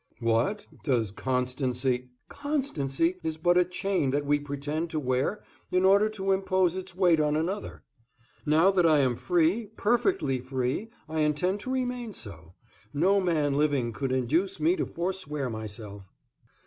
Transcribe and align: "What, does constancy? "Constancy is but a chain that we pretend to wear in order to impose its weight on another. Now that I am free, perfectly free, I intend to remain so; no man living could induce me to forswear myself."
"What, 0.19 0.65
does 0.83 1.11
constancy? 1.11 2.09
"Constancy 2.27 3.17
is 3.21 3.37
but 3.37 3.55
a 3.55 3.63
chain 3.63 4.09
that 4.09 4.25
we 4.25 4.39
pretend 4.39 4.89
to 4.89 4.99
wear 4.99 5.43
in 5.71 5.85
order 5.85 6.09
to 6.09 6.31
impose 6.31 6.73
its 6.73 6.95
weight 6.95 7.19
on 7.19 7.35
another. 7.35 7.83
Now 8.43 8.71
that 8.71 8.87
I 8.87 8.97
am 9.01 9.15
free, 9.15 9.67
perfectly 9.77 10.39
free, 10.39 10.89
I 11.07 11.19
intend 11.19 11.59
to 11.59 11.69
remain 11.71 12.13
so; 12.13 12.55
no 12.95 13.19
man 13.21 13.53
living 13.53 13.93
could 13.93 14.11
induce 14.11 14.59
me 14.59 14.75
to 14.77 14.87
forswear 14.87 15.51
myself." 15.51 16.11